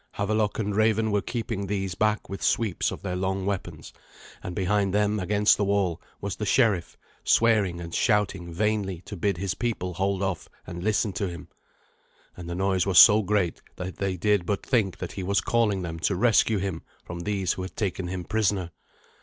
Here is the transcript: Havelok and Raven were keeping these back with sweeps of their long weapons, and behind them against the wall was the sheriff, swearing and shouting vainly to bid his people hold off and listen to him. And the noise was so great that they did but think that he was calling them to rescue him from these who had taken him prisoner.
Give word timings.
Havelok 0.15 0.57
and 0.57 0.75
Raven 0.75 1.11
were 1.11 1.21
keeping 1.21 1.67
these 1.67 1.93
back 1.93 2.27
with 2.27 2.41
sweeps 2.41 2.89
of 2.89 3.03
their 3.03 3.15
long 3.15 3.45
weapons, 3.45 3.93
and 4.41 4.55
behind 4.55 4.95
them 4.95 5.19
against 5.19 5.57
the 5.57 5.63
wall 5.63 6.01
was 6.19 6.37
the 6.37 6.45
sheriff, 6.47 6.97
swearing 7.23 7.79
and 7.79 7.93
shouting 7.93 8.51
vainly 8.51 9.01
to 9.01 9.15
bid 9.15 9.37
his 9.37 9.53
people 9.53 9.93
hold 9.93 10.23
off 10.23 10.49
and 10.65 10.83
listen 10.83 11.13
to 11.13 11.27
him. 11.29 11.49
And 12.35 12.49
the 12.49 12.55
noise 12.55 12.87
was 12.87 12.97
so 12.97 13.21
great 13.21 13.61
that 13.75 13.97
they 13.97 14.17
did 14.17 14.43
but 14.47 14.65
think 14.65 14.97
that 14.97 15.11
he 15.11 15.21
was 15.21 15.39
calling 15.39 15.83
them 15.83 15.99
to 15.99 16.15
rescue 16.15 16.57
him 16.57 16.81
from 17.05 17.19
these 17.19 17.53
who 17.53 17.61
had 17.61 17.75
taken 17.75 18.07
him 18.07 18.23
prisoner. 18.25 18.71